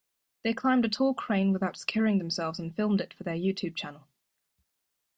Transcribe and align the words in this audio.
They 0.43 0.55
climbed 0.55 0.83
a 0.83 0.89
tall 0.89 1.13
crane 1.13 1.53
without 1.53 1.77
securing 1.77 2.17
themselves 2.17 2.57
and 2.57 2.75
filmed 2.75 3.01
it 3.01 3.13
for 3.13 3.21
their 3.23 3.35
YouTube 3.35 3.75
channel. 3.75 4.07